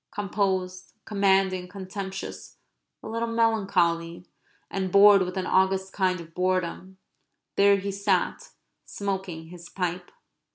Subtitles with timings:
[0.09, 2.57] Composed, commanding, contemptuous,
[3.03, 4.25] a little melancholy,
[4.67, 6.97] and bored with an august kind of boredom,
[7.55, 8.49] there he sat
[8.83, 10.09] smoking his pipe.